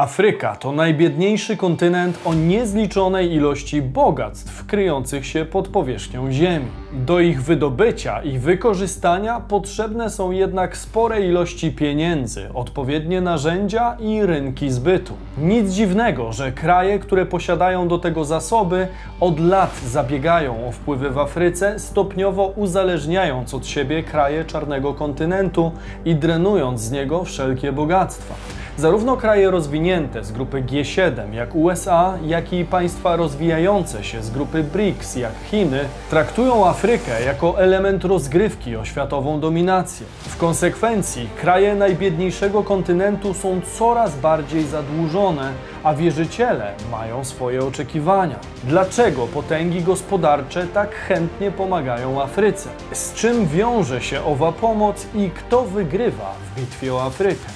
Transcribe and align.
Afryka 0.00 0.56
to 0.56 0.72
najbiedniejszy 0.72 1.56
kontynent 1.56 2.18
o 2.24 2.34
niezliczonej 2.34 3.32
ilości 3.32 3.82
bogactw 3.82 4.66
kryjących 4.66 5.26
się 5.26 5.44
pod 5.44 5.68
powierzchnią 5.68 6.32
Ziemi. 6.32 6.66
Do 6.92 7.20
ich 7.20 7.42
wydobycia 7.42 8.22
i 8.22 8.38
wykorzystania 8.38 9.40
potrzebne 9.40 10.10
są 10.10 10.30
jednak 10.30 10.76
spore 10.76 11.20
ilości 11.20 11.72
pieniędzy, 11.72 12.48
odpowiednie 12.54 13.20
narzędzia 13.20 13.96
i 14.00 14.26
rynki 14.26 14.70
zbytu. 14.70 15.14
Nic 15.38 15.72
dziwnego, 15.72 16.32
że 16.32 16.52
kraje, 16.52 16.98
które 16.98 17.26
posiadają 17.26 17.88
do 17.88 17.98
tego 17.98 18.24
zasoby, 18.24 18.88
od 19.20 19.40
lat 19.40 19.80
zabiegają 19.86 20.68
o 20.68 20.72
wpływy 20.72 21.10
w 21.10 21.18
Afryce, 21.18 21.78
stopniowo 21.78 22.46
uzależniając 22.46 23.54
od 23.54 23.66
siebie 23.66 24.02
kraje 24.02 24.44
czarnego 24.44 24.94
kontynentu 24.94 25.72
i 26.04 26.14
drenując 26.14 26.80
z 26.80 26.90
niego 26.90 27.24
wszelkie 27.24 27.72
bogactwa. 27.72 28.34
Zarówno 28.80 29.16
kraje 29.16 29.50
rozwinięte 29.50 30.24
z 30.24 30.32
grupy 30.32 30.62
G7, 30.62 31.32
jak 31.32 31.54
USA, 31.54 32.18
jak 32.26 32.52
i 32.52 32.64
państwa 32.64 33.16
rozwijające 33.16 34.04
się 34.04 34.22
z 34.22 34.30
grupy 34.30 34.62
BRICS, 34.62 35.16
jak 35.16 35.32
Chiny, 35.50 35.80
traktują 36.10 36.66
Afrykę 36.66 37.24
jako 37.24 37.58
element 37.58 38.04
rozgrywki 38.04 38.76
o 38.76 38.84
światową 38.84 39.40
dominację. 39.40 40.06
W 40.20 40.36
konsekwencji 40.36 41.28
kraje 41.40 41.74
najbiedniejszego 41.74 42.62
kontynentu 42.62 43.34
są 43.34 43.60
coraz 43.78 44.16
bardziej 44.16 44.64
zadłużone, 44.64 45.52
a 45.84 45.94
wierzyciele 45.94 46.72
mają 46.90 47.24
swoje 47.24 47.64
oczekiwania. 47.64 48.36
Dlaczego 48.64 49.26
potęgi 49.26 49.82
gospodarcze 49.82 50.66
tak 50.66 50.94
chętnie 50.94 51.50
pomagają 51.50 52.22
Afryce? 52.22 52.68
Z 52.92 53.14
czym 53.14 53.46
wiąże 53.46 54.00
się 54.00 54.24
owa 54.24 54.52
pomoc 54.52 55.06
i 55.14 55.30
kto 55.30 55.62
wygrywa 55.62 56.34
w 56.44 56.60
bitwie 56.60 56.94
o 56.94 57.02
Afrykę? 57.02 57.46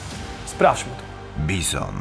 Sprawdźmy 0.46 0.90
to. 0.98 1.03
Bizon. 1.38 1.94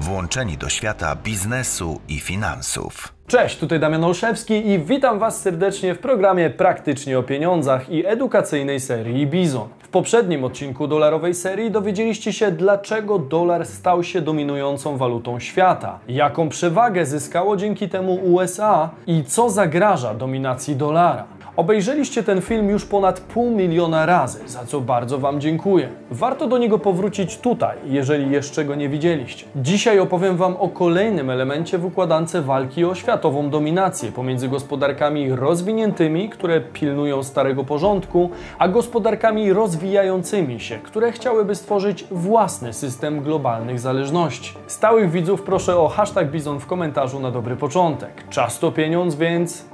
Włączeni 0.00 0.56
do 0.56 0.68
świata 0.68 1.16
biznesu 1.24 2.00
i 2.08 2.20
finansów. 2.20 3.12
Cześć, 3.26 3.58
tutaj 3.58 3.80
Damian 3.80 4.04
Olszewski 4.04 4.68
i 4.68 4.78
witam 4.78 5.18
Was 5.18 5.40
serdecznie 5.40 5.94
w 5.94 5.98
programie 5.98 6.50
Praktycznie 6.50 7.18
o 7.18 7.22
pieniądzach 7.22 7.90
i 7.90 8.06
edukacyjnej 8.06 8.80
serii 8.80 9.26
Bizon. 9.26 9.68
W 9.78 9.88
poprzednim 9.88 10.44
odcinku 10.44 10.86
dolarowej 10.86 11.34
serii 11.34 11.70
dowiedzieliście 11.70 12.32
się, 12.32 12.50
dlaczego 12.50 13.18
dolar 13.18 13.66
stał 13.66 14.04
się 14.04 14.20
dominującą 14.20 14.96
walutą 14.96 15.40
świata, 15.40 15.98
jaką 16.08 16.48
przewagę 16.48 17.06
zyskało 17.06 17.56
dzięki 17.56 17.88
temu 17.88 18.14
USA 18.14 18.90
i 19.06 19.24
co 19.24 19.50
zagraża 19.50 20.14
dominacji 20.14 20.76
dolara. 20.76 21.24
Obejrzeliście 21.58 22.22
ten 22.22 22.40
film 22.40 22.68
już 22.68 22.84
ponad 22.84 23.20
pół 23.20 23.50
miliona 23.50 24.06
razy, 24.06 24.48
za 24.48 24.64
co 24.64 24.80
bardzo 24.80 25.18
Wam 25.18 25.40
dziękuję. 25.40 25.88
Warto 26.10 26.46
do 26.46 26.58
niego 26.58 26.78
powrócić 26.78 27.38
tutaj, 27.38 27.76
jeżeli 27.84 28.30
jeszcze 28.30 28.64
go 28.64 28.74
nie 28.74 28.88
widzieliście. 28.88 29.46
Dzisiaj 29.56 29.98
opowiem 29.98 30.36
Wam 30.36 30.56
o 30.56 30.68
kolejnym 30.68 31.30
elemencie 31.30 31.78
w 31.78 31.84
układance 31.84 32.36
walki 32.36 32.84
o 32.84 32.94
światową 32.94 33.50
dominację 33.50 34.12
pomiędzy 34.12 34.48
gospodarkami 34.48 35.32
rozwiniętymi, 35.32 36.28
które 36.28 36.60
pilnują 36.60 37.22
starego 37.22 37.64
porządku, 37.64 38.30
a 38.58 38.68
gospodarkami 38.68 39.52
rozwijającymi 39.52 40.60
się, 40.60 40.78
które 40.78 41.12
chciałyby 41.12 41.54
stworzyć 41.54 42.04
własny 42.10 42.72
system 42.72 43.22
globalnych 43.22 43.80
zależności. 43.80 44.54
Stałych 44.66 45.10
widzów 45.10 45.42
proszę 45.42 45.76
o 45.76 45.88
hashtag 45.88 46.30
Bizon 46.30 46.60
w 46.60 46.66
komentarzu 46.66 47.20
na 47.20 47.30
dobry 47.30 47.56
początek. 47.56 48.28
Czas 48.30 48.58
to 48.58 48.72
pieniądz, 48.72 49.14
więc 49.14 49.64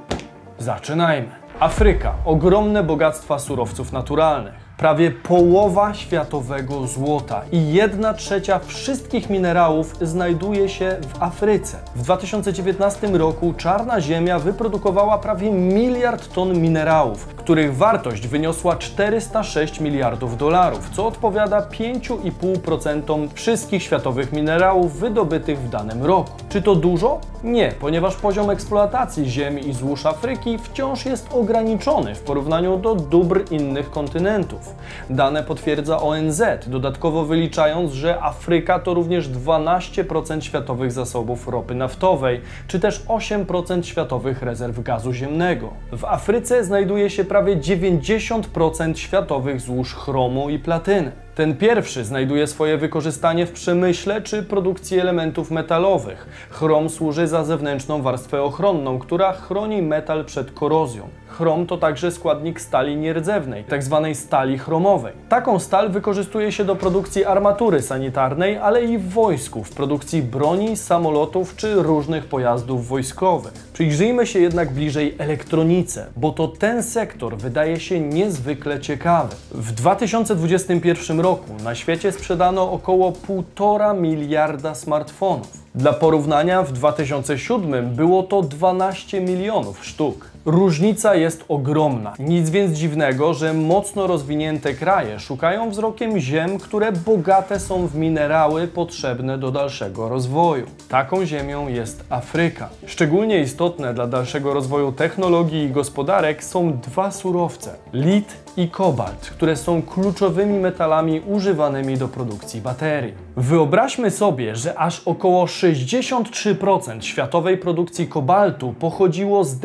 zaczynajmy. 0.59 1.44
Afryka 1.59 2.13
ogromne 2.25 2.83
bogactwa 2.83 3.39
surowców 3.39 3.91
naturalnych. 3.91 4.64
Prawie 4.77 5.11
połowa 5.11 5.93
światowego 5.93 6.87
złota 6.87 7.41
i 7.51 7.73
1 7.73 8.15
trzecia 8.15 8.59
wszystkich 8.59 9.29
minerałów 9.29 9.95
znajduje 10.01 10.69
się 10.69 10.97
w 11.01 11.23
Afryce. 11.23 11.77
W 11.95 12.01
2019 12.01 13.07
roku 13.07 13.53
czarna 13.57 14.01
ziemia 14.01 14.39
wyprodukowała 14.39 15.17
prawie 15.17 15.51
miliard 15.51 16.33
ton 16.33 16.61
minerałów, 16.61 17.27
których 17.27 17.75
wartość 17.77 18.27
wyniosła 18.27 18.75
406 18.75 19.79
miliardów 19.79 20.37
dolarów, 20.37 20.89
co 20.89 21.07
odpowiada 21.07 21.61
5,5% 21.61 23.27
wszystkich 23.33 23.83
światowych 23.83 24.33
minerałów 24.33 24.99
wydobytych 24.99 25.59
w 25.59 25.69
danym 25.69 26.03
roku. 26.03 26.31
Czy 26.49 26.61
to 26.61 26.75
dużo? 26.75 27.19
Nie, 27.43 27.71
ponieważ 27.79 28.15
poziom 28.15 28.49
eksploatacji 28.49 29.29
ziemi 29.29 29.69
i 29.69 29.73
złóż 29.73 30.05
Afryki 30.05 30.57
wciąż 30.57 31.05
jest 31.05 31.33
ograniczony 31.33 32.15
w 32.15 32.21
porównaniu 32.21 32.77
do 32.77 32.95
dóbr 32.95 33.41
innych 33.51 33.91
kontynentów. 33.91 34.64
Dane 35.09 35.43
potwierdza 35.43 36.01
ONZ, 36.01 36.43
dodatkowo 36.67 37.25
wyliczając, 37.25 37.91
że 37.91 38.23
Afryka 38.23 38.79
to 38.79 38.93
również 38.93 39.29
12% 39.29 40.41
światowych 40.41 40.91
zasobów 40.91 41.47
ropy 41.47 41.75
naftowej, 41.75 42.41
czy 42.67 42.79
też 42.79 43.05
8% 43.07 43.83
światowych 43.83 44.41
rezerw 44.41 44.83
gazu 44.83 45.13
ziemnego. 45.13 45.69
W 45.91 46.05
Afryce 46.05 46.63
znajduje 46.63 47.09
się 47.09 47.23
prawie 47.23 47.57
90% 47.57 48.95
światowych 48.95 49.61
złóż 49.61 49.93
chromu 49.93 50.49
i 50.49 50.59
platyny. 50.59 51.11
Ten 51.35 51.57
pierwszy 51.57 52.03
znajduje 52.03 52.47
swoje 52.47 52.77
wykorzystanie 52.77 53.45
w 53.45 53.51
przemyśle 53.51 54.21
czy 54.21 54.43
produkcji 54.43 54.99
elementów 54.99 55.51
metalowych. 55.51 56.47
Chrom 56.49 56.89
służy 56.89 57.27
za 57.27 57.43
zewnętrzną 57.43 58.01
warstwę 58.01 58.41
ochronną, 58.41 58.99
która 58.99 59.33
chroni 59.33 59.81
metal 59.81 60.25
przed 60.25 60.51
korozją. 60.51 61.09
Chrom 61.37 61.67
to 61.67 61.77
także 61.77 62.11
składnik 62.11 62.61
stali 62.61 62.97
nierdzewnej, 62.97 63.65
tzw. 63.69 64.01
Tak 64.03 64.17
stali 64.17 64.57
chromowej. 64.57 65.13
Taką 65.29 65.59
stal 65.59 65.89
wykorzystuje 65.89 66.51
się 66.51 66.65
do 66.65 66.75
produkcji 66.75 67.25
armatury 67.25 67.81
sanitarnej, 67.81 68.57
ale 68.57 68.85
i 68.85 68.97
w 68.97 69.09
wojsku, 69.09 69.63
w 69.63 69.69
produkcji 69.69 70.21
broni, 70.21 70.77
samolotów 70.77 71.55
czy 71.55 71.75
różnych 71.75 72.25
pojazdów 72.25 72.87
wojskowych. 72.87 73.53
Przyjrzyjmy 73.73 74.27
się 74.27 74.39
jednak 74.39 74.73
bliżej 74.73 75.15
elektronice, 75.17 76.05
bo 76.17 76.31
to 76.31 76.47
ten 76.47 76.83
sektor 76.83 77.37
wydaje 77.37 77.79
się 77.79 77.99
niezwykle 77.99 78.79
ciekawy. 78.79 79.35
W 79.51 79.71
2021 79.71 81.19
roku 81.19 81.53
na 81.63 81.75
świecie 81.75 82.11
sprzedano 82.11 82.71
około 82.71 83.11
1,5 83.11 84.01
miliarda 84.01 84.75
smartfonów. 84.75 85.65
Dla 85.75 85.93
porównania 85.93 86.63
w 86.63 86.71
2007 86.71 87.95
było 87.95 88.23
to 88.23 88.41
12 88.41 89.21
milionów 89.21 89.85
sztuk. 89.85 90.34
Różnica 90.45 91.15
jest 91.15 91.45
ogromna. 91.47 92.13
Nic 92.19 92.49
więc 92.49 92.77
dziwnego, 92.77 93.33
że 93.33 93.53
mocno 93.53 94.07
rozwinięte 94.07 94.73
kraje 94.73 95.19
szukają 95.19 95.69
wzrokiem 95.69 96.19
ziem, 96.19 96.59
które 96.59 96.91
bogate 96.91 97.59
są 97.59 97.87
w 97.87 97.95
minerały 97.95 98.67
potrzebne 98.67 99.37
do 99.37 99.51
dalszego 99.51 100.09
rozwoju. 100.09 100.65
Taką 100.89 101.25
ziemią 101.25 101.67
jest 101.67 102.05
Afryka. 102.09 102.69
Szczególnie 102.85 103.41
istotne 103.41 103.93
dla 103.93 104.07
dalszego 104.07 104.53
rozwoju 104.53 104.91
technologii 104.91 105.63
i 105.63 105.71
gospodarek 105.71 106.43
są 106.43 106.77
dwa 106.77 107.11
surowce: 107.11 107.75
lit 107.93 108.45
i 108.57 108.69
kobalt, 108.69 109.19
które 109.19 109.55
są 109.55 109.81
kluczowymi 109.81 110.59
metalami 110.59 111.21
używanymi 111.27 111.97
do 111.97 112.07
produkcji 112.07 112.61
baterii. 112.61 113.13
Wyobraźmy 113.37 114.11
sobie, 114.11 114.55
że 114.55 114.79
aż 114.79 115.01
około 115.05 115.45
63% 115.45 117.01
światowej 117.01 117.57
produkcji 117.57 118.07
kobaltu 118.07 118.73
pochodziło 118.79 119.43
z 119.43 119.59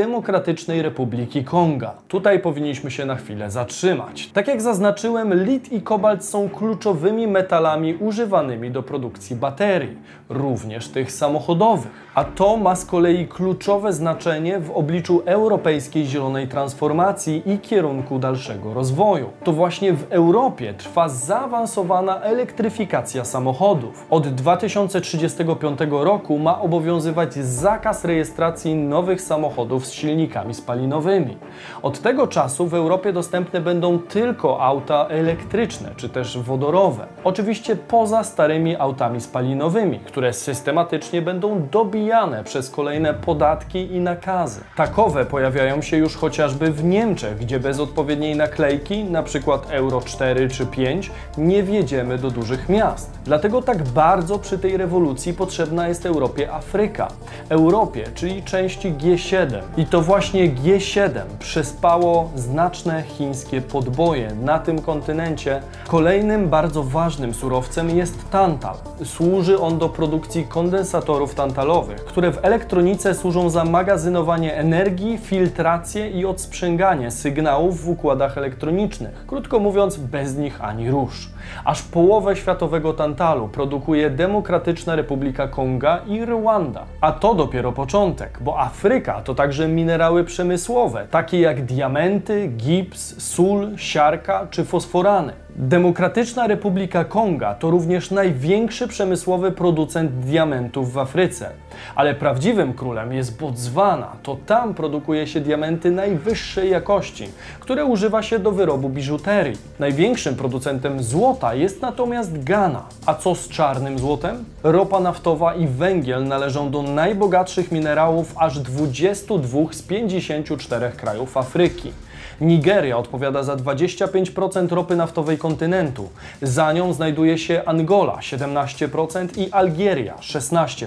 Demokratycznej 0.71 0.83
Republiki 0.83 1.45
Konga. 1.45 1.95
Tutaj 2.09 2.41
powinniśmy 2.41 2.91
się 2.91 3.07
na 3.07 3.15
chwilę 3.17 3.51
zatrzymać. 3.51 4.31
Tak 4.33 4.49
jak 4.49 4.63
zaznaczyłem, 4.63 5.45
lit 5.45 5.73
i 5.73 5.83
kobalt 5.83 6.25
są 6.25 6.49
kluczowymi 6.49 7.27
metalami 7.27 7.95
używanymi 7.95 8.71
do 8.71 8.83
produkcji 8.83 9.37
baterii, 9.37 9.97
również 10.29 10.89
tych 10.89 11.13
samochodowych. 11.13 12.11
A 12.15 12.25
to 12.25 12.57
ma 12.57 12.77
z 12.77 12.85
kolei 12.85 13.29
kluczowe 13.29 13.93
znaczenie 13.93 14.61
w 14.61 14.71
obliczu 14.71 15.23
europejskiej 15.25 16.07
zielonej 16.07 16.49
transformacji 16.49 17.43
i 17.47 17.59
kierunku 17.59 18.19
dalszego 18.19 18.75
rozwoju. 18.75 19.31
To 19.45 19.53
właśnie 19.53 19.93
w 19.93 20.07
Europie 20.11 20.75
trwa 20.75 21.09
zaawansowana 21.09 22.21
elektryfikacja 22.21 23.25
samochodów. 23.25 24.07
Od 24.11 24.29
2035 24.29 25.79
roku 25.91 26.39
ma 26.39 26.61
obowiązywać 26.61 27.35
zakaz 27.35 28.05
rejestracji 28.05 28.75
nowych 28.75 29.21
samochodów 29.21 29.87
z 29.87 29.93
silnikami 29.93 30.55
spalinowymi. 30.61 31.37
Od 31.83 32.01
tego 32.01 32.27
czasu 32.27 32.67
w 32.67 32.75
Europie 32.75 33.13
dostępne 33.13 33.61
będą 33.61 33.99
tylko 33.99 34.61
auta 34.63 35.07
elektryczne 35.09 35.91
czy 35.97 36.09
też 36.09 36.39
wodorowe. 36.39 37.07
Oczywiście 37.25 37.77
poza 37.77 38.25
starymi 38.25 38.77
autami 38.77 39.21
spalinowymi, 39.21 39.99
które 39.99 40.33
systematycznie 40.33 41.23
będą 41.23 41.69
dobijane 41.71 42.45
przez 42.45 42.71
kolejne 42.71 43.15
podatki 43.15 43.93
i 43.95 44.01
nakazy. 44.01 44.61
Takowe 44.77 45.25
pojawiają 45.25 45.83
się 45.83 45.97
już 45.97 46.17
chociażby 46.17 46.73
w 46.73 46.85
Niemczech, 46.85 47.39
gdzie 47.39 47.61
bez 47.61 47.81
odpowiedniej 47.81 48.37
naklejki, 48.37 49.01
np. 49.01 49.59
Euro 49.71 50.01
4 50.01 50.49
czy 50.49 50.67
5, 50.67 51.11
nie 51.39 51.63
wjedziemy 51.63 52.19
do 52.19 52.31
dużych 52.31 52.69
miast. 52.69 53.19
Dlatego 53.25 53.63
tak 53.63 53.83
bardzo 53.83 54.39
przy 54.39 54.59
tej 54.59 54.77
rewolucji 54.77 55.35
potrzebna 55.35 55.89
jest 55.89 56.07
Europie 56.07 56.53
Afryka. 56.53 57.09
Europie, 57.49 58.05
czyli 58.15 58.43
części 58.43 58.93
G7. 58.93 59.61
I 59.77 59.87
to 59.87 60.03
właśnie 60.03 60.50
G7 60.55 61.21
przespało 61.39 62.31
znaczne 62.35 63.03
chińskie 63.03 63.61
podboje 63.61 64.35
na 64.35 64.59
tym 64.59 64.83
kontynencie. 64.83 65.61
Kolejnym 65.89 66.49
bardzo 66.49 66.83
ważnym 66.83 67.35
surowcem 67.35 67.91
jest 67.91 68.31
tantal. 68.31 68.75
Służy 69.05 69.61
on 69.61 69.79
do 69.79 69.89
produkcji 69.89 70.45
kondensatorów 70.45 71.35
tantalowych, 71.35 72.05
które 72.05 72.33
w 72.33 72.45
elektronice 72.45 73.15
służą 73.15 73.51
za 73.51 73.65
magazynowanie 73.65 74.55
energii, 74.55 75.19
filtrację 75.19 76.11
i 76.11 76.27
odsprzęganie 76.27 77.11
sygnałów 77.11 77.85
w 77.85 77.89
układach 77.89 78.39
elektronicznych. 78.39 79.27
Krótko 79.27 79.59
mówiąc, 79.59 79.97
bez 79.97 80.37
nich 80.37 80.65
ani 80.65 80.91
rusz. 80.91 81.31
Aż 81.65 81.83
połowę 81.83 82.37
światowego 82.37 82.93
tantalu 82.93 83.49
produkuje 83.49 84.11
Demokratyczna 84.11 84.97
Republika 84.97 85.49
Konga 85.49 86.01
i 86.07 86.25
Rwanda. 86.25 86.85
A 87.01 87.13
to 87.13 87.35
dopiero 87.35 87.73
początek, 87.73 88.39
bo 88.41 88.61
Afryka 88.61 89.21
to 89.23 89.35
także 89.35 89.69
minerały 89.69 90.25
przemysłowe, 90.41 91.07
takie 91.11 91.41
jak 91.41 91.65
diamenty, 91.65 92.49
gips, 92.49 93.23
sól, 93.23 93.77
siarka 93.77 94.47
czy 94.51 94.65
fosforany. 94.65 95.33
Demokratyczna 95.63 96.47
Republika 96.47 97.05
Konga 97.05 97.55
to 97.55 97.71
również 97.71 98.11
największy 98.11 98.89
przemysłowy 98.89 99.53
producent 99.53 100.11
diamentów 100.11 100.93
w 100.93 100.99
Afryce. 100.99 101.51
Ale 101.95 102.15
prawdziwym 102.15 102.75
królem 102.75 103.13
jest 103.13 103.41
Botswana. 103.41 104.13
To 104.23 104.37
tam 104.47 104.75
produkuje 104.75 105.27
się 105.27 105.41
diamenty 105.41 105.91
najwyższej 105.91 106.71
jakości, 106.71 107.29
które 107.61 107.85
używa 107.85 108.23
się 108.23 108.39
do 108.39 108.53
wyrobu 108.53 108.89
biżuterii. 108.89 109.57
Największym 109.79 110.37
producentem 110.37 111.03
złota 111.03 111.55
jest 111.55 111.83
natomiast 111.83 112.45
Ghana. 112.45 112.85
A 113.07 113.15
co 113.15 113.35
z 113.35 113.49
czarnym 113.49 113.99
złotem? 113.99 114.45
Ropa 114.63 115.01
naftowa 115.01 115.55
i 115.55 115.67
węgiel 115.67 116.25
należą 116.25 116.71
do 116.71 116.83
najbogatszych 116.83 117.73
minerałów 117.73 118.35
aż 118.39 118.59
22 118.59 119.59
z 119.71 119.83
54 119.83 120.91
krajów 120.97 121.37
Afryki. 121.37 121.93
Nigeria 122.41 122.99
odpowiada 122.99 123.43
za 123.43 123.57
25% 123.57 124.73
ropy 124.73 124.97
naftowej 124.97 125.39
kontynentu. 125.39 126.09
Za 126.43 126.73
nią 126.73 126.93
znajduje 126.93 127.39
się 127.39 127.63
Angola 127.67 128.17
17% 128.17 129.39
i 129.39 129.53
Algieria 129.53 130.15
16%. 130.15 130.87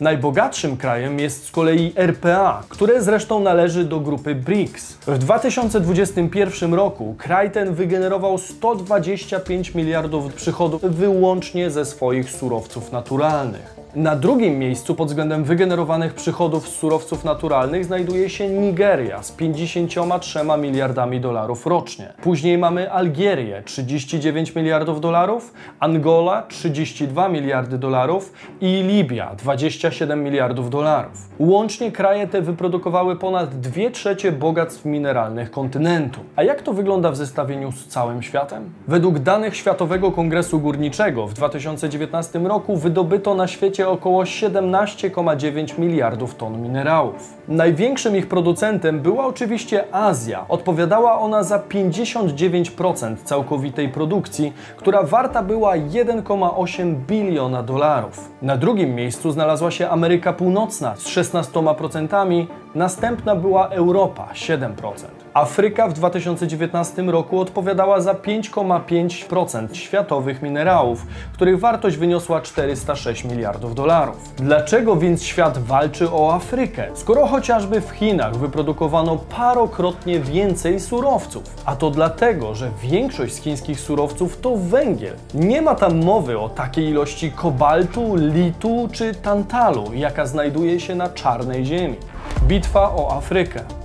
Najbogatszym 0.00 0.76
krajem 0.76 1.18
jest 1.18 1.46
z 1.46 1.50
kolei 1.50 1.92
RPA, 1.96 2.62
które 2.68 3.02
zresztą 3.02 3.40
należy 3.40 3.84
do 3.84 4.00
grupy 4.00 4.34
BRICS. 4.34 4.92
W 5.06 5.18
2021 5.18 6.74
roku 6.74 7.14
kraj 7.18 7.50
ten 7.50 7.74
wygenerował 7.74 8.38
125 8.38 9.74
miliardów 9.74 10.34
przychodów 10.34 10.82
wyłącznie 10.82 11.70
ze 11.70 11.84
swoich 11.84 12.30
surowców 12.30 12.92
naturalnych. 12.92 13.80
Na 13.94 14.16
drugim 14.16 14.58
miejscu 14.58 14.94
pod 14.94 15.08
względem 15.08 15.44
wygenerowanych 15.44 16.14
przychodów 16.14 16.68
z 16.68 16.72
surowców 16.72 17.24
naturalnych 17.24 17.84
znajduje 17.84 18.30
się 18.30 18.48
Nigeria 18.48 19.22
z 19.22 19.32
53 19.32 20.40
miliardami 20.58 20.89
dolarów 21.20 21.66
rocznie. 21.66 22.12
Później 22.22 22.58
mamy 22.58 22.92
Algierię 22.92 23.62
39 23.64 24.54
miliardów 24.54 25.00
dolarów, 25.00 25.52
Angola 25.80 26.42
32 26.42 27.28
miliardy 27.28 27.78
dolarów 27.78 28.32
i 28.60 28.82
Libia 28.82 29.34
27 29.34 30.24
miliardów 30.24 30.70
dolarów. 30.70 31.28
Łącznie 31.38 31.92
kraje 31.92 32.26
te 32.28 32.42
wyprodukowały 32.42 33.16
ponad 33.16 33.60
2 33.60 33.90
trzecie 33.92 34.32
bogactw 34.32 34.84
mineralnych 34.84 35.50
kontynentu. 35.50 36.20
A 36.36 36.42
jak 36.42 36.62
to 36.62 36.72
wygląda 36.72 37.10
w 37.10 37.16
zestawieniu 37.16 37.72
z 37.72 37.86
całym 37.86 38.22
światem? 38.22 38.70
Według 38.88 39.18
danych 39.18 39.56
Światowego 39.56 40.12
Kongresu 40.12 40.60
Górniczego 40.60 41.26
w 41.26 41.34
2019 41.34 42.38
roku 42.38 42.76
wydobyto 42.76 43.34
na 43.34 43.46
świecie 43.46 43.88
około 43.88 44.22
17,9 44.22 45.78
miliardów 45.78 46.34
ton 46.34 46.62
minerałów. 46.62 47.34
Największym 47.50 48.16
ich 48.16 48.28
producentem 48.28 49.00
była 49.00 49.26
oczywiście 49.26 49.94
Azja. 49.94 50.44
Odpowiadała 50.48 51.18
ona 51.18 51.42
za 51.42 51.58
59% 51.58 53.16
całkowitej 53.24 53.88
produkcji, 53.88 54.52
która 54.76 55.02
warta 55.02 55.42
była 55.42 55.76
1,8 55.76 56.94
biliona 56.94 57.62
dolarów. 57.62 58.30
Na 58.42 58.56
drugim 58.56 58.94
miejscu 58.94 59.30
znalazła 59.30 59.70
się 59.70 59.88
Ameryka 59.88 60.32
Północna 60.32 60.96
z 60.96 61.06
16%, 61.06 62.46
następna 62.74 63.36
była 63.36 63.68
Europa 63.68 64.28
7%. 64.34 64.74
Afryka 65.34 65.88
w 65.88 65.92
2019 65.92 67.02
roku 67.02 67.40
odpowiadała 67.40 68.00
za 68.00 68.14
5,5% 68.14 69.74
światowych 69.74 70.42
minerałów, 70.42 71.06
których 71.32 71.60
wartość 71.60 71.96
wyniosła 71.96 72.40
406 72.40 73.24
miliardów 73.24 73.74
dolarów. 73.74 74.34
Dlaczego 74.36 74.96
więc 74.96 75.22
świat 75.22 75.58
walczy 75.58 76.10
o 76.12 76.34
Afrykę, 76.34 76.86
skoro 76.94 77.26
chociażby 77.26 77.80
w 77.80 77.90
Chinach 77.90 78.36
wyprodukowano 78.36 79.16
parokrotnie 79.36 80.20
więcej 80.20 80.80
surowców? 80.80 81.42
A 81.64 81.76
to 81.76 81.90
dlatego, 81.90 82.54
że 82.54 82.70
większość 82.82 83.34
z 83.34 83.40
chińskich 83.40 83.80
surowców 83.80 84.40
to 84.40 84.56
węgiel. 84.56 85.14
Nie 85.34 85.62
ma 85.62 85.74
tam 85.74 86.04
mowy 86.04 86.38
o 86.38 86.48
takiej 86.48 86.88
ilości 86.88 87.32
kobaltu, 87.32 88.16
litu 88.16 88.88
czy 88.92 89.14
tantalu, 89.14 89.84
jaka 89.94 90.26
znajduje 90.26 90.80
się 90.80 90.94
na 90.94 91.08
czarnej 91.08 91.64
ziemi. 91.64 91.96
Bitwa 92.42 92.94
o 92.96 93.16
Afrykę. 93.16 93.79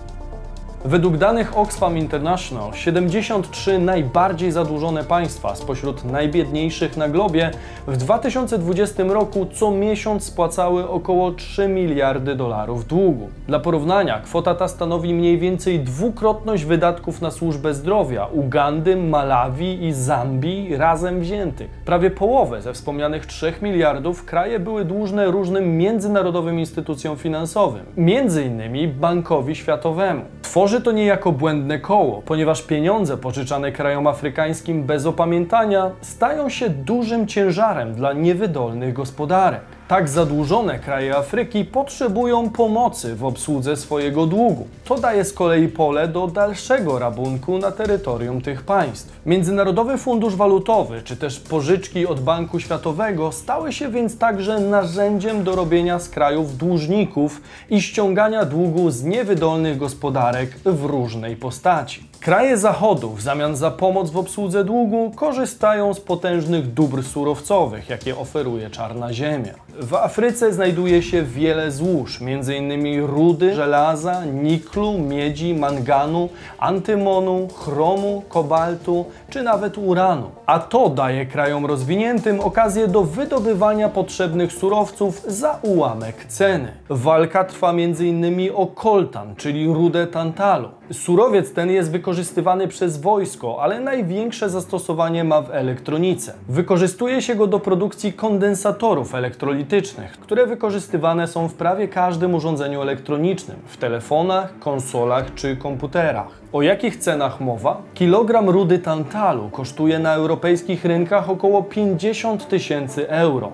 Według 0.88 1.18
danych 1.18 1.58
Oxfam 1.58 1.98
International 1.98 2.74
73 2.74 3.80
najbardziej 3.80 4.52
zadłużone 4.52 5.04
państwa 5.04 5.56
spośród 5.56 6.04
najbiedniejszych 6.04 6.98
na 6.98 7.10
globie 7.10 7.52
w 7.88 7.98
2020 7.98 9.04
roku 9.04 9.48
co 9.54 9.72
miesiąc 9.72 10.24
spłacały 10.24 10.90
około 10.90 11.32
3 11.32 11.68
miliardy 11.68 12.36
dolarów 12.36 12.88
długu. 12.88 13.30
Dla 13.48 13.60
porównania 13.60 14.20
kwota 14.20 14.56
ta 14.56 14.68
stanowi 14.68 15.14
mniej 15.14 15.38
więcej 15.38 15.80
dwukrotność 15.80 16.66
wydatków 16.66 17.22
na 17.22 17.32
służbę 17.32 17.74
zdrowia 17.74 18.26
Ugandy, 18.26 18.96
Malawi 18.96 19.86
i 19.86 19.94
Zambii 19.94 20.78
razem 20.78 21.20
wziętych. 21.20 21.70
Prawie 21.86 22.12
połowę 22.12 22.62
ze 22.62 22.74
wspomnianych 22.74 23.26
3 23.26 23.54
miliardów 23.62 24.26
kraje 24.26 24.60
były 24.60 24.86
dłużne 24.86 25.26
różnym 25.26 25.78
międzynarodowym 25.78 26.60
instytucjom 26.60 27.18
finansowym, 27.18 27.86
między 27.98 28.44
innymi 28.44 28.88
Bankowi 28.88 29.56
Światowemu. 29.56 30.22
Tworzy 30.42 30.75
Tworzy 30.76 30.86
to 30.86 30.92
niejako 30.92 31.32
błędne 31.32 31.80
koło, 31.80 32.22
ponieważ 32.22 32.62
pieniądze 32.62 33.18
pożyczane 33.18 33.72
krajom 33.72 34.08
afrykańskim 34.08 34.84
bez 34.84 35.06
opamiętania 35.06 35.92
stają 36.02 36.50
się 36.50 36.70
dużym 36.70 37.28
ciężarem 37.28 37.94
dla 37.94 38.14
niewydolnych 38.14 38.94
gospodarek. 38.94 39.62
Tak 39.88 40.10
zadłużone 40.10 40.80
kraje 40.80 41.18
Afryki 41.18 41.66
potrzebują 41.66 42.50
pomocy 42.50 43.16
w 43.16 43.26
obsłudze 43.26 43.78
swojego 43.78 44.26
długu. 44.26 44.68
To 44.86 44.98
daje 44.98 45.26
z 45.26 45.34
kolei 45.34 45.68
pole 45.68 46.08
do 46.08 46.28
dalszego 46.28 47.00
rabunku 47.00 47.58
na 47.58 47.72
terytorium 47.72 48.42
tych 48.42 48.64
państw. 48.64 49.22
Międzynarodowy 49.26 49.98
Fundusz 49.98 50.36
Walutowy 50.36 51.02
czy 51.02 51.18
też 51.18 51.40
pożyczki 51.40 52.08
od 52.08 52.20
Banku 52.20 52.60
Światowego 52.60 53.32
stały 53.32 53.74
się 53.74 53.90
więc 53.90 54.18
także 54.18 54.60
narzędziem 54.60 55.44
do 55.44 55.56
robienia 55.56 56.00
z 56.00 56.10
krajów 56.10 56.58
dłużników 56.58 57.42
i 57.70 57.82
ściągania 57.82 58.46
długu 58.46 58.92
z 58.92 59.04
niewydolnych 59.04 59.78
gospodarek 59.78 60.50
w 60.66 60.84
różnej 60.86 61.36
postaci. 61.36 62.15
Kraje 62.26 62.58
Zachodu 62.58 63.10
w 63.10 63.22
zamian 63.22 63.56
za 63.56 63.72
pomoc 63.72 64.10
w 64.10 64.18
obsłudze 64.18 64.64
długu 64.64 65.12
korzystają 65.16 65.94
z 65.94 66.00
potężnych 66.00 66.74
dóbr 66.74 67.04
surowcowych, 67.04 67.90
jakie 67.90 68.18
oferuje 68.18 68.70
czarna 68.70 69.14
ziemia. 69.14 69.54
W 69.80 69.94
Afryce 69.94 70.54
znajduje 70.54 71.02
się 71.02 71.24
wiele 71.24 71.72
złóż, 71.72 72.22
m.in. 72.22 73.06
rudy, 73.06 73.56
żelaza, 73.56 74.26
niklu, 74.26 74.98
miedzi, 74.98 75.54
manganu, 75.54 76.30
antymonu, 76.60 77.48
chromu, 77.48 78.24
kobaltu 78.30 79.06
czy 79.30 79.44
nawet 79.44 79.78
uranu. 79.78 80.32
A 80.46 80.60
to 80.60 80.90
daje 80.90 81.26
krajom 81.26 81.66
rozwiniętym 81.66 82.40
okazję 82.40 82.88
do 82.88 83.04
wydobywania 83.04 83.90
potrzebnych 83.90 84.54
surowców 84.54 85.22
za 85.28 85.60
ułamek 85.62 86.26
ceny. 86.26 86.72
Walka 86.90 87.44
trwa 87.44 87.70
m.in. 87.70 88.52
o 88.56 88.68
koltan, 88.68 89.36
czyli 89.36 89.68
rudę 89.68 90.08
tantalu. 90.08 90.70
Surowiec 90.92 91.54
ten 91.54 91.72
jest 91.72 91.92
wykorzystywany 91.92 92.68
przez 92.68 92.98
wojsko, 92.98 93.58
ale 93.62 93.80
największe 93.80 94.50
zastosowanie 94.50 95.24
ma 95.24 95.42
w 95.42 95.52
elektronice. 95.52 96.34
Wykorzystuje 96.50 97.22
się 97.22 97.36
go 97.36 97.48
do 97.48 97.60
produkcji 97.60 98.14
kondensatorów 98.14 99.16
elektrolitycznych, 99.16 100.12
które 100.12 100.48
wykorzystywane 100.48 101.28
są 101.28 101.48
w 101.48 101.54
prawie 101.54 101.88
każdym 101.88 102.36
urządzeniu 102.36 102.82
elektronicznym, 102.82 103.58
w 103.66 103.78
telefonach, 103.78 104.60
konsolach 104.60 105.34
czy 105.34 105.58
komputerach. 105.58 106.45
O 106.54 106.62
jakich 106.62 106.98
cenach 106.98 107.40
mowa? 107.42 107.82
Kilogram 107.94 108.50
rudy 108.50 108.80
tantalu 108.80 109.50
kosztuje 109.50 110.00
na 110.00 110.14
europejskich 110.14 110.86
rynkach 110.86 111.30
około 111.30 111.64
50 111.64 112.48
tysięcy 112.48 113.10
euro. 113.10 113.52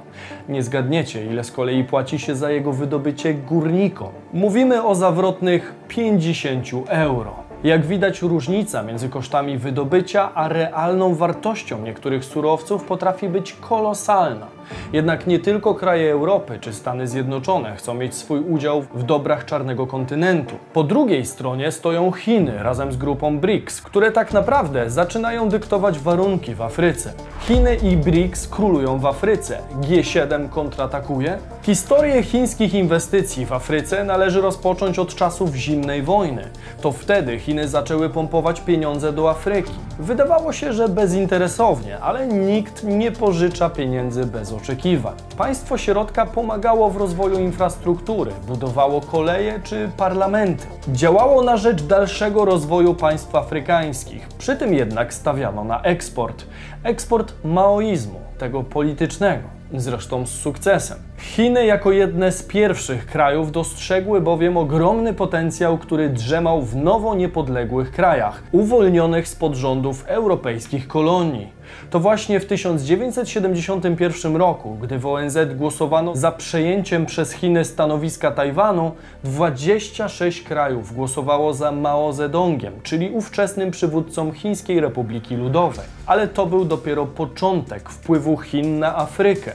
Nie 0.50 0.64
zgadniecie, 0.64 1.26
ile 1.26 1.44
z 1.44 1.52
kolei 1.52 1.84
płaci 1.84 2.20
się 2.20 2.36
za 2.36 2.52
jego 2.52 2.74
wydobycie 2.74 3.34
górnikom. 3.34 4.10
Mówimy 4.34 4.84
o 4.84 4.96
zawrotnych 4.96 5.74
50 5.88 6.68
euro. 6.88 7.34
Jak 7.64 7.86
widać, 7.86 8.22
różnica 8.22 8.84
między 8.84 9.10
kosztami 9.10 9.58
wydobycia 9.58 10.34
a 10.34 10.48
realną 10.48 11.16
wartością 11.16 11.82
niektórych 11.82 12.26
surowców 12.26 12.84
potrafi 12.84 13.30
być 13.30 13.54
kolosalna. 13.54 14.48
Jednak 14.94 15.28
nie 15.28 15.40
tylko 15.40 15.76
kraje 15.76 16.12
Europy 16.12 16.58
czy 16.62 16.74
Stany 16.74 17.08
Zjednoczone 17.08 17.76
chcą 17.76 17.94
mieć 17.94 18.16
swój 18.16 18.40
udział 18.40 18.82
w 18.82 19.04
dobrach 19.04 19.46
czarnego 19.46 19.88
kontynentu. 19.88 20.56
Po 20.74 20.84
drugiej 20.84 21.26
stronie 21.26 21.72
stoją 21.72 22.12
Chiny 22.12 22.64
razem 22.64 22.92
z 22.92 22.98
grupą 22.98 23.40
BRICS, 23.40 23.82
które 23.82 24.12
tak 24.12 24.34
naprawdę 24.34 24.90
zaczynają 24.90 25.50
dyktować 25.50 26.00
warunki 26.00 26.56
w 26.56 26.62
Afryce. 26.62 27.14
Chiny 27.48 27.76
i 27.76 27.98
BRICS 27.98 28.48
królują 28.48 29.00
w 29.00 29.06
Afryce. 29.06 29.58
G7 29.82 30.50
kontratakuje. 30.50 31.38
Historię 31.64 32.24
chińskich 32.24 32.74
inwestycji 32.74 33.46
w 33.46 33.54
Afryce 33.54 34.04
należy 34.04 34.42
rozpocząć 34.42 35.00
od 35.00 35.16
czasów 35.16 35.56
zimnej 35.56 36.02
wojny. 36.02 36.44
To 36.82 36.92
wtedy 36.92 37.40
Chiny 37.40 37.68
zaczęły 37.68 38.10
pompować 38.10 38.62
pieniądze 38.62 39.14
do 39.14 39.30
Afryki. 39.30 39.74
Wydawało 40.02 40.54
się, 40.54 40.74
że 40.74 40.90
bezinteresownie, 40.90 42.00
ale 42.00 42.28
nikt 42.28 42.84
nie 42.84 43.12
pożycza 43.12 43.70
pieniędzy 43.70 44.26
bez 44.26 44.54
oczekiwań. 44.54 45.14
Państwo 45.38 45.78
środka 45.78 46.26
pomagało 46.26 46.90
w 46.90 46.98
rozwoju 46.98 47.40
infrastruktury, 47.40 48.32
budowało 48.48 49.02
koleje 49.02 49.60
czy 49.64 49.90
parlamenty. 49.98 50.68
Działało 50.88 51.44
na 51.44 51.58
rzecz 51.58 51.84
dalszego 51.84 52.46
rozwoju 52.46 52.94
państw 52.94 53.36
afrykańskich. 53.36 54.28
Przy 54.28 54.56
tym 54.56 54.74
jednak 54.74 55.14
stawiano 55.14 55.64
na 55.64 55.82
eksport. 55.82 56.46
Eksport 56.84 57.34
maoizmu, 57.44 58.20
tego 58.38 58.64
politycznego 58.64 59.62
zresztą 59.74 60.26
z 60.26 60.30
sukcesem. 60.30 60.98
Chiny 61.22 61.66
jako 61.66 61.92
jedne 61.92 62.32
z 62.32 62.44
pierwszych 62.44 63.06
krajów 63.06 63.52
dostrzegły 63.52 64.22
bowiem 64.22 64.58
ogromny 64.58 65.14
potencjał, 65.14 65.78
który 65.78 66.10
drzemał 66.10 66.62
w 66.62 66.76
nowo 66.76 67.16
niepodległych 67.16 67.92
krajach, 67.92 68.44
uwolnionych 68.52 69.28
spod 69.28 69.56
rządów 69.56 70.04
europejskich 70.08 70.88
kolonii. 70.88 71.62
To 71.90 72.00
właśnie 72.00 72.40
w 72.40 72.46
1971 72.46 74.36
roku, 74.36 74.78
gdy 74.82 75.00
w 75.00 75.06
ONZ 75.06 75.38
głosowano 75.56 76.16
za 76.16 76.32
przejęciem 76.32 77.06
przez 77.06 77.32
Chiny 77.32 77.66
stanowiska 77.66 78.32
Tajwanu, 78.32 78.92
26 79.24 80.44
krajów 80.44 80.96
głosowało 80.96 81.54
za 81.54 81.72
Mao 81.72 82.14
Zedongiem, 82.14 82.74
czyli 82.84 83.10
ówczesnym 83.10 83.72
przywódcą 83.72 84.32
Chińskiej 84.32 84.80
Republiki 84.80 85.36
Ludowej. 85.36 85.86
Ale 86.06 86.28
to 86.28 86.46
był 86.46 86.66
dopiero 86.66 87.06
początek 87.06 87.90
wpływu 87.90 88.38
Chin 88.38 88.80
na 88.80 88.98
Afrykę. 88.98 89.52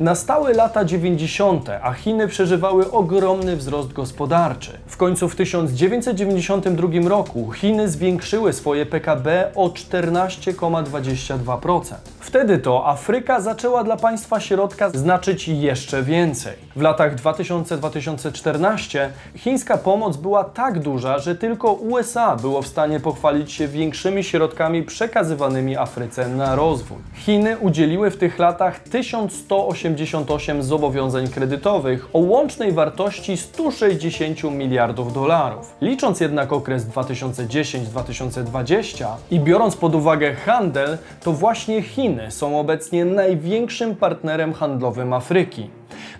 Nastały 0.00 0.54
lata 0.54 0.84
90., 0.84 1.09
a 1.82 1.92
Chiny 1.92 2.28
przeżywały 2.28 2.90
ogromny 2.90 3.56
wzrost 3.56 3.92
gospodarczy. 3.92 4.78
W 4.86 4.96
końcu 4.96 5.28
w 5.28 5.36
1992 5.36 7.08
roku 7.08 7.52
Chiny 7.52 7.88
zwiększyły 7.88 8.52
swoje 8.52 8.86
PKB 8.86 9.50
o 9.54 9.68
14,22%. 9.68 11.94
Wtedy 12.20 12.58
to 12.58 12.88
Afryka 12.88 13.40
zaczęła 13.40 13.84
dla 13.84 13.96
państwa 13.96 14.40
środka 14.40 14.90
znaczyć 14.90 15.48
jeszcze 15.48 16.02
więcej. 16.02 16.54
W 16.76 16.82
latach 16.82 17.16
2000-2014 17.16 18.98
chińska 19.36 19.76
pomoc 19.76 20.16
była 20.16 20.44
tak 20.44 20.78
duża, 20.78 21.18
że 21.18 21.34
tylko 21.34 21.72
USA 21.72 22.36
było 22.36 22.62
w 22.62 22.66
stanie 22.66 23.00
pochwalić 23.00 23.52
się 23.52 23.68
większymi 23.68 24.24
środkami 24.24 24.82
przekazywanymi 24.82 25.76
Afryce 25.76 26.28
na 26.28 26.56
rozwój. 26.56 26.98
Chiny 27.14 27.58
udzieliły 27.58 28.10
w 28.10 28.16
tych 28.16 28.38
latach 28.38 28.78
1188 28.78 30.62
zobowiązań 30.62 31.28
kredytowych 31.28 32.08
o 32.12 32.18
łącznej 32.18 32.72
wartości 32.72 33.36
160 33.36 34.44
miliardów 34.44 35.12
dolarów. 35.12 35.74
Licząc 35.80 36.20
jednak 36.20 36.52
okres 36.52 36.86
2010-2020 36.86 39.06
i 39.30 39.40
biorąc 39.40 39.76
pod 39.76 39.94
uwagę 39.94 40.34
handel, 40.34 40.98
to 41.22 41.32
właśnie 41.32 41.82
Chiny 41.82 42.09
są 42.28 42.60
obecnie 42.60 43.04
największym 43.04 43.96
partnerem 43.96 44.52
handlowym 44.52 45.12
Afryki. 45.12 45.70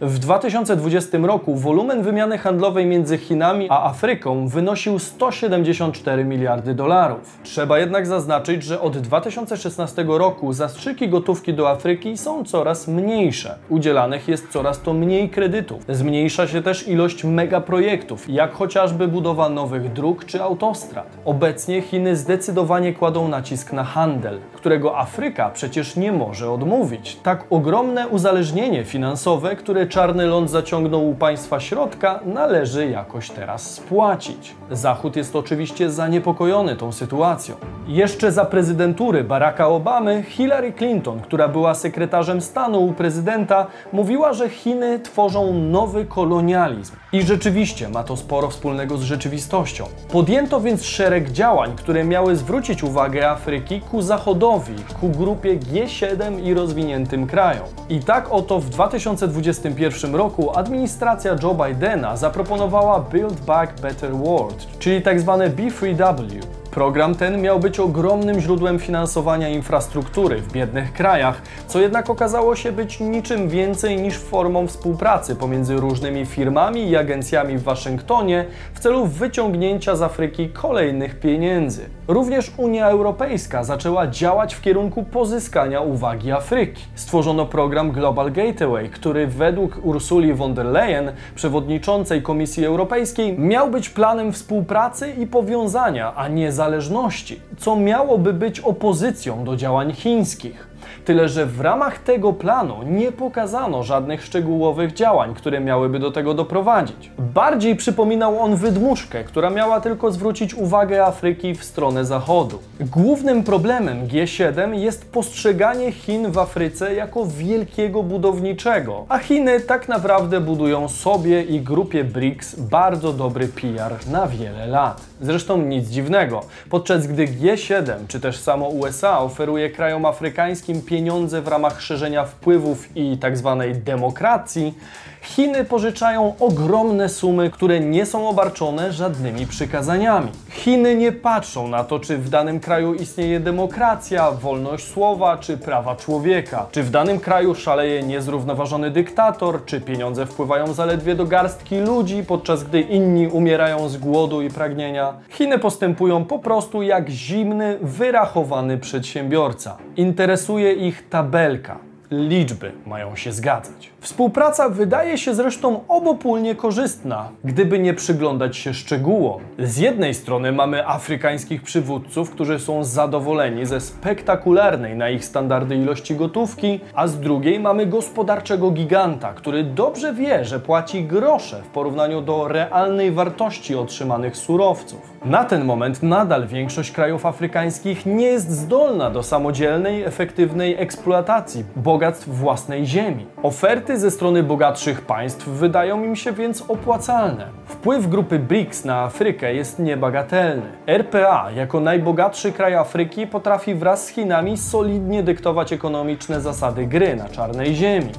W 0.00 0.18
2020 0.18 1.18
roku 1.18 1.54
wolumen 1.54 2.02
wymiany 2.02 2.38
handlowej 2.38 2.86
między 2.86 3.18
Chinami 3.18 3.66
a 3.70 3.84
Afryką 3.84 4.48
wynosił 4.48 4.98
174 4.98 6.24
miliardy 6.24 6.74
dolarów. 6.74 7.38
Trzeba 7.42 7.78
jednak 7.78 8.06
zaznaczyć, 8.06 8.62
że 8.62 8.80
od 8.80 8.98
2016 8.98 10.04
roku 10.08 10.52
zastrzyki 10.52 11.08
gotówki 11.08 11.54
do 11.54 11.70
Afryki 11.70 12.16
są 12.16 12.44
coraz 12.44 12.88
mniejsze. 12.88 13.58
Udzielanych 13.68 14.28
jest 14.28 14.48
coraz 14.48 14.80
to 14.80 14.92
mniej 14.92 15.30
kredytów. 15.30 15.82
Zmniejsza 15.88 16.46
się 16.46 16.62
też 16.62 16.88
ilość 16.88 17.24
megaprojektów, 17.24 18.28
jak 18.28 18.52
chociażby 18.52 19.08
budowa 19.08 19.48
nowych 19.48 19.92
dróg 19.92 20.24
czy 20.24 20.42
autostrad. 20.42 21.06
Obecnie 21.24 21.82
Chiny 21.82 22.16
zdecydowanie 22.16 22.92
kładą 22.92 23.28
nacisk 23.28 23.72
na 23.72 23.84
handel, 23.84 24.38
którego 24.54 24.98
Afryka 24.98 25.50
przecież 25.50 25.96
nie 25.96 26.12
może 26.12 26.50
odmówić. 26.52 27.16
Tak 27.22 27.44
ogromne 27.50 28.08
uzależnienie 28.08 28.84
finansowe, 28.84 29.56
które 29.60 29.86
czarny 29.86 30.26
ląd 30.26 30.50
zaciągnął 30.50 31.08
u 31.08 31.14
państwa 31.14 31.60
środka, 31.60 32.20
należy 32.24 32.90
jakoś 32.90 33.30
teraz 33.30 33.74
spłacić. 33.74 34.54
Zachód 34.70 35.16
jest 35.16 35.36
oczywiście 35.36 35.90
zaniepokojony 35.90 36.76
tą 36.76 36.92
sytuacją. 36.92 37.54
Jeszcze 37.86 38.32
za 38.32 38.44
prezydentury 38.44 39.24
Baracka 39.24 39.68
Obamy 39.68 40.22
Hillary 40.22 40.72
Clinton, 40.72 41.20
która 41.20 41.48
była 41.48 41.74
sekretarzem 41.74 42.40
stanu 42.40 42.86
u 42.86 42.92
prezydenta, 42.92 43.66
mówiła, 43.92 44.32
że 44.32 44.48
Chiny 44.48 45.00
tworzą 45.00 45.54
nowy 45.54 46.04
kolonializm. 46.04 46.96
I 47.12 47.22
rzeczywiście 47.22 47.88
ma 47.88 48.04
to 48.04 48.16
sporo 48.16 48.50
wspólnego 48.50 48.98
z 48.98 49.02
rzeczywistością. 49.02 49.84
Podjęto 50.12 50.60
więc 50.60 50.84
szereg 50.84 51.30
działań, 51.30 51.76
które 51.76 52.04
miały 52.04 52.36
zwrócić 52.36 52.82
uwagę 52.82 53.30
Afryki 53.30 53.80
ku 53.80 54.02
zachodowi, 54.02 54.74
ku 55.00 55.08
grupie 55.08 55.58
G7 55.58 56.44
i 56.44 56.54
rozwiniętym 56.54 57.26
krajom. 57.26 57.66
I 57.88 58.00
tak 58.00 58.32
oto 58.32 58.60
w 58.60 58.68
2021 58.68 60.14
roku 60.14 60.58
administracja 60.58 61.36
Joe 61.42 61.54
Bidena 61.54 62.16
zaproponowała 62.16 63.00
Build 63.00 63.40
Back 63.40 63.80
Better 63.80 64.16
World, 64.16 64.66
czyli 64.78 65.02
tzw. 65.02 65.38
Tak 65.38 65.56
B3W. 65.56 66.59
Program 66.70 67.14
ten 67.14 67.42
miał 67.42 67.60
być 67.60 67.80
ogromnym 67.80 68.40
źródłem 68.40 68.78
finansowania 68.78 69.48
infrastruktury 69.48 70.36
w 70.36 70.52
biednych 70.52 70.92
krajach, 70.92 71.42
co 71.66 71.80
jednak 71.80 72.10
okazało 72.10 72.56
się 72.56 72.72
być 72.72 73.00
niczym 73.00 73.48
więcej 73.48 74.00
niż 74.00 74.18
formą 74.18 74.66
współpracy 74.66 75.36
pomiędzy 75.36 75.76
różnymi 75.76 76.26
firmami 76.26 76.88
i 76.88 76.96
agencjami 76.96 77.58
w 77.58 77.62
Waszyngtonie 77.62 78.44
w 78.74 78.80
celu 78.80 79.06
wyciągnięcia 79.06 79.96
z 79.96 80.02
Afryki 80.02 80.48
kolejnych 80.48 81.20
pieniędzy. 81.20 81.88
Również 82.08 82.52
Unia 82.56 82.88
Europejska 82.88 83.64
zaczęła 83.64 84.06
działać 84.06 84.54
w 84.54 84.60
kierunku 84.60 85.02
pozyskania 85.02 85.80
uwagi 85.80 86.32
Afryki. 86.32 86.82
Stworzono 86.94 87.46
program 87.46 87.90
Global 87.90 88.32
Gateway, 88.32 88.88
który 88.88 89.26
według 89.26 89.80
Ursuli 89.82 90.34
von 90.34 90.54
der 90.54 90.66
Leyen, 90.66 91.12
przewodniczącej 91.34 92.22
Komisji 92.22 92.66
Europejskiej, 92.66 93.38
miał 93.38 93.70
być 93.70 93.90
planem 93.90 94.32
współpracy 94.32 95.12
i 95.18 95.26
powiązania, 95.26 96.14
a 96.14 96.28
nie 96.28 96.52
zależności, 96.60 97.40
co 97.58 97.76
miałoby 97.76 98.32
być 98.32 98.60
opozycją 98.60 99.44
do 99.44 99.56
działań 99.56 99.92
chińskich. 99.92 100.70
Tyle, 101.04 101.28
że 101.28 101.46
w 101.46 101.60
ramach 101.60 101.98
tego 101.98 102.32
planu 102.32 102.74
nie 102.82 103.12
pokazano 103.12 103.82
żadnych 103.82 104.24
szczegółowych 104.24 104.92
działań, 104.92 105.34
które 105.34 105.60
miałyby 105.60 105.98
do 105.98 106.10
tego 106.10 106.34
doprowadzić. 106.34 107.10
Bardziej 107.18 107.76
przypominał 107.76 108.40
on 108.40 108.56
wydmuszkę, 108.56 109.24
która 109.24 109.50
miała 109.50 109.80
tylko 109.80 110.12
zwrócić 110.12 110.54
uwagę 110.54 111.04
Afryki 111.04 111.54
w 111.54 111.64
stronę 111.64 112.04
zachodu. 112.04 112.58
Głównym 112.80 113.44
problemem 113.44 114.06
G7 114.06 114.74
jest 114.74 115.12
postrzeganie 115.12 115.92
Chin 115.92 116.32
w 116.32 116.38
Afryce 116.38 116.94
jako 116.94 117.26
wielkiego 117.26 118.02
budowniczego, 118.02 119.04
a 119.08 119.18
Chiny 119.18 119.60
tak 119.60 119.88
naprawdę 119.88 120.40
budują 120.40 120.88
sobie 120.88 121.42
i 121.42 121.60
grupie 121.60 122.04
BRICS 122.04 122.60
bardzo 122.60 123.12
dobry 123.12 123.48
PR 123.48 123.92
na 124.12 124.26
wiele 124.26 124.66
lat. 124.66 125.09
Zresztą 125.20 125.62
nic 125.62 125.88
dziwnego, 125.88 126.40
podczas 126.70 127.06
gdy 127.06 127.26
G7 127.26 128.06
czy 128.08 128.20
też 128.20 128.38
samo 128.38 128.68
USA 128.68 129.18
oferuje 129.18 129.70
krajom 129.70 130.04
afrykańskim 130.06 130.82
pieniądze 130.82 131.42
w 131.42 131.48
ramach 131.48 131.80
szerzenia 131.80 132.24
wpływów 132.24 132.96
i 132.96 133.18
tzw. 133.18 133.56
Tak 133.58 133.82
demokracji, 133.82 134.74
Chiny 135.22 135.64
pożyczają 135.64 136.34
ogromne 136.40 137.08
sumy, 137.08 137.50
które 137.50 137.80
nie 137.80 138.06
są 138.06 138.28
obarczone 138.28 138.92
żadnymi 138.92 139.46
przykazaniami. 139.46 140.28
Chiny 140.50 140.96
nie 140.96 141.12
patrzą 141.12 141.68
na 141.68 141.84
to, 141.84 142.00
czy 142.00 142.18
w 142.18 142.28
danym 142.28 142.60
kraju 142.60 142.94
istnieje 142.94 143.40
demokracja, 143.40 144.30
wolność 144.30 144.88
słowa 144.92 145.38
czy 145.38 145.58
prawa 145.58 145.96
człowieka, 145.96 146.66
czy 146.72 146.82
w 146.82 146.90
danym 146.90 147.20
kraju 147.20 147.54
szaleje 147.54 148.02
niezrównoważony 148.02 148.90
dyktator, 148.90 149.64
czy 149.64 149.80
pieniądze 149.80 150.26
wpływają 150.26 150.72
zaledwie 150.72 151.14
do 151.14 151.26
garstki 151.26 151.78
ludzi, 151.78 152.24
podczas 152.28 152.64
gdy 152.64 152.80
inni 152.80 153.28
umierają 153.28 153.88
z 153.88 153.96
głodu 153.96 154.42
i 154.42 154.50
pragnienia. 154.50 155.14
Chiny 155.28 155.58
postępują 155.58 156.24
po 156.24 156.38
prostu 156.38 156.82
jak 156.82 157.08
zimny, 157.10 157.78
wyrachowany 157.82 158.78
przedsiębiorca. 158.78 159.76
Interesuje 159.96 160.72
ich 160.72 161.08
tabelka 161.08 161.89
liczby 162.10 162.72
mają 162.86 163.16
się 163.16 163.32
zgadzać. 163.32 163.90
Współpraca 164.00 164.68
wydaje 164.68 165.18
się 165.18 165.34
zresztą 165.34 165.80
obopólnie 165.88 166.54
korzystna, 166.54 167.28
gdyby 167.44 167.78
nie 167.78 167.94
przyglądać 167.94 168.56
się 168.56 168.74
szczegółom. 168.74 169.40
Z 169.58 169.76
jednej 169.76 170.14
strony 170.14 170.52
mamy 170.52 170.86
afrykańskich 170.86 171.62
przywódców, 171.62 172.30
którzy 172.30 172.58
są 172.58 172.84
zadowoleni 172.84 173.66
ze 173.66 173.80
spektakularnej 173.80 174.96
na 174.96 175.10
ich 175.10 175.24
standardy 175.24 175.76
ilości 175.76 176.16
gotówki, 176.16 176.80
a 176.94 177.06
z 177.06 177.20
drugiej 177.20 177.60
mamy 177.60 177.86
gospodarczego 177.86 178.70
giganta, 178.70 179.32
który 179.32 179.64
dobrze 179.64 180.14
wie, 180.14 180.44
że 180.44 180.60
płaci 180.60 181.04
grosze 181.04 181.62
w 181.62 181.66
porównaniu 181.66 182.22
do 182.22 182.48
realnej 182.48 183.12
wartości 183.12 183.74
otrzymanych 183.76 184.36
surowców. 184.36 185.10
Na 185.24 185.44
ten 185.44 185.64
moment 185.64 186.02
nadal 186.02 186.46
większość 186.46 186.92
krajów 186.92 187.26
afrykańskich 187.26 188.06
nie 188.06 188.26
jest 188.26 188.50
zdolna 188.50 189.10
do 189.10 189.22
samodzielnej, 189.22 190.02
efektywnej 190.02 190.76
eksploatacji 190.78 191.64
bogactw 192.00 192.28
własnej 192.28 192.86
ziemi. 192.86 193.26
Oferty 193.42 193.98
ze 193.98 194.10
strony 194.10 194.42
bogatszych 194.42 195.00
państw 195.00 195.48
wydają 195.48 196.04
im 196.04 196.16
się 196.16 196.32
więc 196.32 196.64
opłacalne. 196.68 197.46
Wpływ 197.66 198.08
grupy 198.08 198.38
BRICS 198.38 198.84
na 198.84 199.02
Afrykę 199.02 199.54
jest 199.54 199.78
niebagatelny. 199.78 200.66
RPA, 200.86 201.50
jako 201.50 201.80
najbogatszy 201.80 202.52
kraj 202.52 202.74
Afryki, 202.74 203.26
potrafi 203.26 203.74
wraz 203.74 204.04
z 204.04 204.08
Chinami 204.08 204.56
solidnie 204.56 205.22
dyktować 205.22 205.72
ekonomiczne 205.72 206.40
zasady 206.40 206.86
gry 206.86 207.16
na 207.16 207.28
czarnej 207.28 207.74
ziemi. 207.74 208.12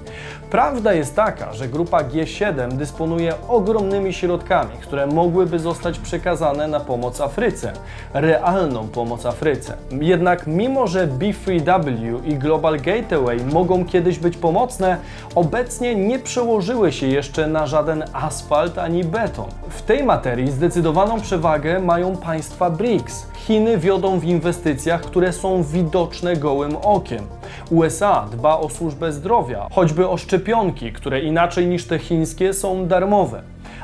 Prawda 0.51 0.93
jest 0.93 1.15
taka, 1.15 1.53
że 1.53 1.67
grupa 1.67 2.03
G7 2.03 2.71
dysponuje 2.71 3.33
ogromnymi 3.47 4.13
środkami, 4.13 4.71
które 4.81 5.07
mogłyby 5.07 5.59
zostać 5.59 5.99
przekazane 5.99 6.67
na 6.67 6.79
pomoc 6.79 7.21
Afryce, 7.21 7.73
realną 8.13 8.87
pomoc 8.87 9.25
Afryce. 9.25 9.77
Jednak 10.01 10.47
mimo, 10.47 10.87
że 10.87 11.07
B3W 11.07 12.25
i 12.25 12.35
Global 12.35 12.77
Gateway 12.79 13.37
mogą 13.53 13.85
kiedyś 13.85 14.19
być 14.19 14.37
pomocne, 14.37 14.97
obecnie 15.35 15.95
nie 15.95 16.19
przełożyły 16.19 16.91
się 16.91 17.07
jeszcze 17.07 17.47
na 17.47 17.67
żaden 17.67 18.03
asfalt 18.13 18.77
ani 18.77 19.03
beton. 19.03 19.49
W 19.69 19.81
tej 19.81 20.03
materii 20.03 20.51
zdecydowaną 20.51 21.21
przewagę 21.21 21.79
mają 21.79 22.17
państwa 22.17 22.69
BRICS. 22.69 23.27
Chiny 23.35 23.77
wiodą 23.77 24.19
w 24.19 24.23
inwestycjach, 24.23 25.01
które 25.01 25.33
są 25.33 25.63
widoczne 25.63 26.35
gołym 26.35 26.75
okiem. 26.75 27.23
USA 27.71 28.25
dba 28.31 28.59
o 28.59 28.69
służbę 28.69 29.11
zdrowia, 29.11 29.67
choćby 29.71 30.09
o 30.09 30.17
szczepionki, 30.17 30.91
które 30.91 31.19
inaczej 31.19 31.67
niż 31.67 31.85
te 31.85 31.99
chińskie 31.99 32.53
są 32.53 32.87
darmowe. 32.87 33.41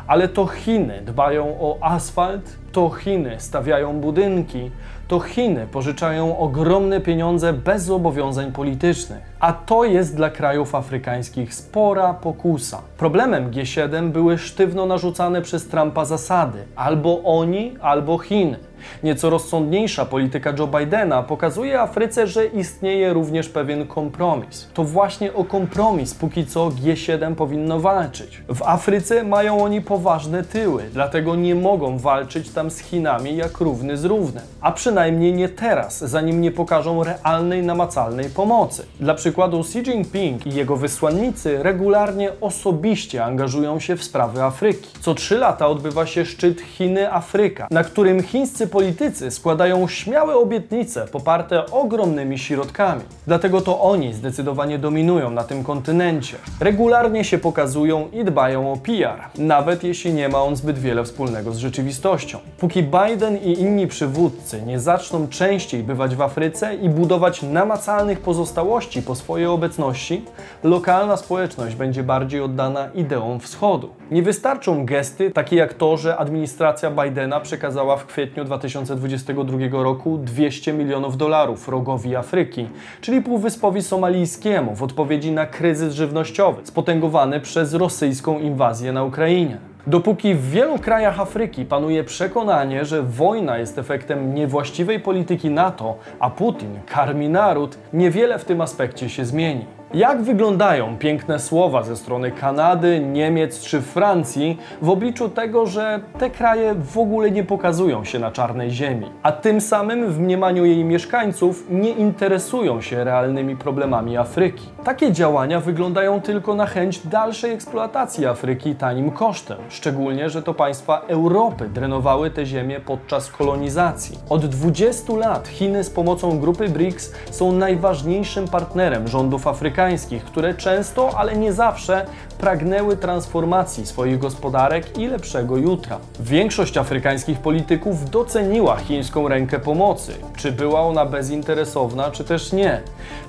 Ale 0.08 0.28
to 0.28 0.48
Chiny 0.48 1.02
dbają 1.06 1.46
o 1.60 1.78
asfalt, 1.82 2.58
to 2.72 2.90
Chiny 2.90 3.36
stawiają 3.38 4.00
budynki, 4.00 4.72
to 5.08 5.20
Chiny 5.20 5.68
pożyczają 5.72 6.38
ogromne 6.38 7.02
pieniądze 7.02 7.54
bez 7.54 7.84
zobowiązań 7.84 8.52
politycznych. 8.52 9.38
A 9.40 9.54
to 9.54 9.84
jest 9.84 10.16
dla 10.16 10.30
krajów 10.30 10.76
afrykańskich 10.76 11.54
spora 11.54 12.14
pokusa. 12.14 12.82
Problemem 12.98 13.52
G7 13.52 14.10
były 14.10 14.38
sztywno 14.38 14.86
narzucane 14.86 15.42
przez 15.42 15.68
Trumpa 15.68 16.06
zasady: 16.06 16.60
albo 16.76 17.24
oni, 17.24 17.76
albo 17.82 18.18
Chiny. 18.18 18.58
Nieco 19.04 19.30
rozsądniejsza 19.30 20.06
polityka 20.06 20.54
Joe 20.60 20.68
Bidena 20.68 21.24
pokazuje 21.24 21.82
Afryce, 21.82 22.28
że 22.28 22.46
istnieje 22.46 23.14
również 23.14 23.50
pewien 23.50 23.88
kompromis. 23.88 24.70
To 24.74 24.84
właśnie 24.84 25.34
o 25.34 25.44
kompromis 25.44 26.14
póki 26.14 26.46
co 26.46 26.70
G7 26.70 27.36
powinno 27.36 27.80
walczyć. 27.80 28.42
W 28.50 28.64
Afryce 28.64 29.24
mają 29.24 29.64
oni 29.64 29.82
poważne 29.82 30.44
tyły, 30.44 30.84
dlatego 30.94 31.36
nie 31.36 31.56
mogą 31.56 31.98
walczyć 31.98 32.50
tam 32.50 32.72
z 32.72 32.80
Chinami 32.80 33.38
jak 33.38 33.58
równy 33.58 33.98
z 33.98 34.06
równym. 34.06 34.44
A 34.62 34.72
przynajmniej 34.72 35.34
nie 35.34 35.50
teraz, 35.50 36.00
zanim 36.00 36.42
nie 36.42 36.52
pokażą 36.52 37.04
realnej, 37.04 37.64
namacalnej 37.64 38.30
pomocy. 38.30 38.86
Dla 39.00 39.14
przykładu 39.14 39.60
Xi 39.60 39.80
Jinping 39.80 40.48
i 40.48 40.54
jego 40.54 40.76
wysłannicy 40.76 41.64
regularnie 41.64 42.32
osobiście 42.42 43.26
angażują 43.26 43.80
się 43.80 43.96
w 43.96 44.04
sprawy 44.04 44.44
Afryki. 44.44 44.90
Co 45.02 45.14
trzy 45.16 45.38
lata 45.38 45.68
odbywa 45.68 46.06
się 46.06 46.26
szczyt 46.26 46.62
Chiny-Afryka, 46.80 47.68
na 47.72 47.84
którym 47.84 48.24
chińscy 48.24 48.67
politycy 48.68 49.32
składają 49.32 49.88
śmiałe 49.88 50.36
obietnice 50.36 51.08
poparte 51.08 51.66
ogromnymi 51.72 52.40
środkami. 52.40 53.02
Dlatego 53.28 53.62
to 53.62 53.82
oni 53.82 54.14
zdecydowanie 54.14 54.80
dominują 54.80 55.32
na 55.32 55.44
tym 55.44 55.64
kontynencie. 55.64 56.38
Regularnie 56.60 57.24
się 57.24 57.38
pokazują 57.38 58.08
i 58.14 58.24
dbają 58.24 58.72
o 58.72 58.78
PR, 58.78 59.20
nawet 59.38 59.84
jeśli 59.84 60.14
nie 60.14 60.30
ma 60.30 60.44
on 60.44 60.56
zbyt 60.56 60.80
wiele 60.80 61.04
wspólnego 61.04 61.52
z 61.52 61.58
rzeczywistością. 61.58 62.40
Póki 62.58 62.84
Biden 62.84 63.38
i 63.38 63.60
inni 63.60 63.88
przywódcy 63.88 64.62
nie 64.62 64.80
zaczną 64.80 65.28
częściej 65.28 65.84
bywać 65.84 66.16
w 66.16 66.22
Afryce 66.22 66.76
i 66.76 66.90
budować 66.90 67.42
namacalnych 67.42 68.20
pozostałości 68.20 69.02
po 69.02 69.16
swojej 69.16 69.48
obecności, 69.48 70.26
lokalna 70.64 71.18
społeczność 71.18 71.76
będzie 71.76 72.04
bardziej 72.04 72.42
oddana 72.42 72.90
ideom 72.96 73.40
wschodu. 73.40 73.90
Nie 74.12 74.24
wystarczą 74.24 74.86
gesty 74.86 75.32
takie 75.32 75.56
jak 75.56 75.74
to, 75.74 75.98
że 75.98 76.18
administracja 76.18 76.92
Bidena 76.92 77.40
przekazała 77.40 77.98
w 77.98 78.06
kwietniu 78.06 78.46
2022 78.58 79.58
roku 79.72 80.18
200 80.18 80.74
milionów 80.74 81.18
dolarów 81.18 81.68
rogowi 81.68 82.16
Afryki, 82.16 82.68
czyli 83.02 83.22
Półwyspowi 83.22 83.84
Somalijskiemu 83.84 84.76
w 84.76 84.84
odpowiedzi 84.84 85.32
na 85.32 85.46
kryzys 85.46 85.94
żywnościowy 85.94 86.62
spotęgowany 86.64 87.40
przez 87.40 87.74
rosyjską 87.74 88.40
inwazję 88.40 88.92
na 88.92 89.04
Ukrainie. 89.04 89.58
Dopóki 89.88 90.36
w 90.36 90.50
wielu 90.50 90.80
krajach 90.80 91.20
Afryki 91.20 91.66
panuje 91.66 92.04
przekonanie, 92.04 92.86
że 92.86 93.04
wojna 93.04 93.58
jest 93.58 93.78
efektem 93.78 94.34
niewłaściwej 94.34 95.00
polityki 95.00 95.50
NATO, 95.50 95.98
a 96.20 96.30
Putin 96.30 96.80
karmi 96.86 97.30
naród, 97.30 97.78
niewiele 97.94 98.40
w 98.40 98.46
tym 98.46 98.62
aspekcie 98.62 99.10
się 99.10 99.26
zmieni. 99.26 99.77
Jak 99.94 100.22
wyglądają 100.22 100.98
piękne 100.98 101.40
słowa 101.40 101.84
ze 101.84 101.96
strony 101.96 102.32
Kanady, 102.32 103.00
Niemiec 103.00 103.62
czy 103.62 103.82
Francji 103.82 104.58
w 104.82 104.90
obliczu 104.90 105.30
tego, 105.30 105.66
że 105.66 106.00
te 106.20 106.30
kraje 106.30 106.76
w 106.76 106.98
ogóle 106.98 107.32
nie 107.32 107.44
pokazują 107.44 108.04
się 108.04 108.20
na 108.20 108.32
czarnej 108.32 108.72
ziemi, 108.72 109.12
a 109.24 109.32
tym 109.32 109.62
samym 109.62 110.12
w 110.12 110.20
mniemaniu 110.20 110.66
jej 110.66 110.86
mieszkańców 110.86 111.66
nie 111.70 111.90
interesują 111.90 112.82
się 112.82 113.04
realnymi 113.04 113.56
problemami 113.56 114.18
Afryki? 114.18 114.70
Takie 114.84 115.12
działania 115.12 115.60
wyglądają 115.60 116.22
tylko 116.22 116.56
na 116.56 116.66
chęć 116.66 117.08
dalszej 117.08 117.52
eksploatacji 117.52 118.26
Afryki 118.26 118.76
tanim 118.76 119.12
kosztem, 119.12 119.58
szczególnie, 119.70 120.30
że 120.30 120.44
to 120.44 120.54
państwa 120.54 121.02
Europy 121.08 121.70
drenowały 121.70 122.32
te 122.32 122.46
ziemię 122.46 122.80
podczas 122.80 123.32
kolonizacji. 123.32 124.18
Od 124.30 124.46
20 124.46 125.14
lat 125.14 125.48
Chiny 125.48 125.84
z 125.84 125.90
pomocą 125.90 126.40
grupy 126.40 126.70
BRICS 126.70 127.14
są 127.32 127.52
najważniejszym 127.52 128.48
partnerem 128.48 129.08
rządów 129.08 129.48
afrykańskich 129.78 130.24
które 130.24 130.54
często, 130.54 131.18
ale 131.18 131.36
nie 131.36 131.54
zawsze, 131.54 132.06
pragnęły 132.38 132.98
transformacji 132.98 133.86
swoich 133.86 134.20
gospodarek 134.20 134.98
i 134.98 135.08
lepszego 135.08 135.58
jutra. 135.58 136.00
Większość 136.20 136.78
afrykańskich 136.78 137.40
polityków 137.40 138.10
doceniła 138.10 138.78
chińską 138.78 139.28
rękę 139.28 139.60
pomocy, 139.60 140.14
czy 140.38 140.52
była 140.52 140.82
ona 140.82 141.06
bezinteresowna, 141.06 142.12
czy 142.12 142.24
też 142.24 142.54
nie. 142.54 142.82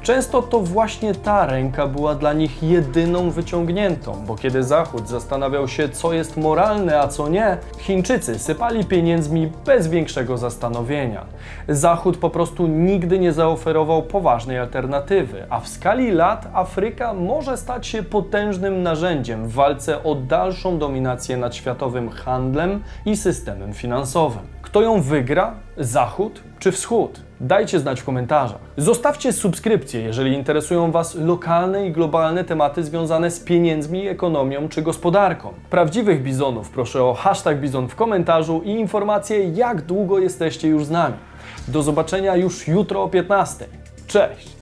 Często 0.03 0.43
to 0.43 0.61
właśnie 0.61 1.15
ta 1.15 1.47
ręka 1.47 1.87
była 1.87 2.15
dla 2.15 2.33
nich 2.33 2.63
jedyną 2.63 3.31
wyciągniętą, 3.31 4.25
bo 4.27 4.37
kiedy 4.37 4.63
Zachód 4.63 5.09
zastanawiał 5.09 5.69
się, 5.69 5.89
co 5.89 6.13
jest 6.13 6.37
moralne, 6.37 7.01
a 7.01 7.09
co 7.09 7.29
nie, 7.29 7.57
Chińczycy 7.79 8.39
sypali 8.39 8.85
pieniędzmi 8.85 9.53
bez 9.67 9.89
większego 9.89 10.39
zastanowienia. 10.39 11.25
Zachód 11.69 12.17
po 12.17 12.31
prostu 12.31 12.67
nigdy 12.67 13.19
nie 13.19 13.33
zaoferował 13.33 14.03
poważnej 14.03 14.59
alternatywy, 14.59 15.47
a 15.51 15.61
w 15.61 15.69
skali 15.69 16.11
Afryka 16.53 17.15
może 17.15 17.57
stać 17.57 17.87
się 17.87 18.03
potężnym 18.03 18.83
narzędziem 18.83 19.49
w 19.49 19.53
walce 19.53 20.05
o 20.05 20.15
dalszą 20.15 20.79
dominację 20.79 21.37
nad 21.37 21.55
światowym 21.55 22.11
handlem 22.11 22.83
i 23.07 23.17
systemem 23.17 23.73
finansowym. 23.73 24.43
Kto 24.63 24.83
ją 24.83 25.01
wygra? 25.01 25.55
Zachód 25.77 26.43
czy 26.59 26.73
Wschód? 26.73 27.21
Dajcie 27.41 27.81
znać 27.81 28.01
w 28.01 28.05
komentarzach. 28.05 28.59
Zostawcie 28.77 29.33
subskrypcję, 29.33 30.01
jeżeli 30.01 30.33
interesują 30.33 30.91
Was 30.91 31.15
lokalne 31.15 31.87
i 31.87 31.93
globalne 31.93 32.45
tematy 32.45 32.85
związane 32.85 33.31
z 33.31 33.41
pieniędzmi, 33.41 34.09
ekonomią 34.09 34.69
czy 34.69 34.83
gospodarką. 34.83 35.53
Prawdziwych 35.71 36.23
bizonów 36.23 36.71
proszę 36.71 37.05
o 37.05 37.15
hashtag 37.15 37.61
bizon 37.61 37.89
w 37.89 37.95
komentarzu 37.95 38.63
i 38.65 38.71
informacje, 38.71 39.49
jak 39.49 39.83
długo 39.83 40.19
jesteście 40.19 40.69
już 40.69 40.85
z 40.85 40.91
nami. 40.91 41.15
Do 41.69 41.83
zobaczenia 41.83 42.37
już 42.37 42.69
jutro 42.69 43.03
o 43.03 43.09
15. 43.09 43.67
Cześć! 44.07 44.57